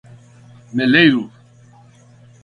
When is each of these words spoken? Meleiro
Meleiro 0.75 1.29